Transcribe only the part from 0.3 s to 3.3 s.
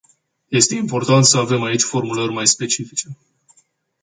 Este importat să avem aici formulări mai specifice.